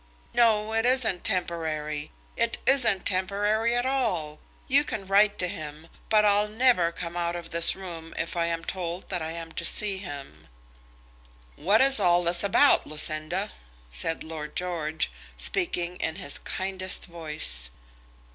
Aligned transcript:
"No; 0.33 0.73
it 0.73 0.83
isn't 0.83 1.23
temporary. 1.23 2.09
It 2.35 2.57
isn't 2.65 3.05
temporary 3.05 3.75
at 3.75 3.85
all. 3.85 4.39
You 4.67 4.83
can 4.83 5.05
write 5.05 5.37
to 5.37 5.47
him; 5.47 5.89
but 6.09 6.25
I'll 6.25 6.47
never 6.47 6.91
come 6.91 7.15
out 7.15 7.35
of 7.35 7.51
this 7.51 7.75
room 7.75 8.11
if 8.17 8.35
I 8.35 8.47
am 8.47 8.65
told 8.65 9.09
that 9.11 9.21
I 9.21 9.29
am 9.33 9.51
to 9.51 9.63
see 9.63 9.99
him." 9.99 10.47
"What 11.55 11.81
is 11.81 11.99
all 11.99 12.23
this 12.23 12.43
about, 12.43 12.87
Lucinda?" 12.87 13.51
said 13.91 14.23
Lord 14.23 14.55
George, 14.55 15.11
speaking 15.37 15.97
in 15.97 16.15
his 16.15 16.39
kindest 16.39 17.05
voice. 17.05 17.69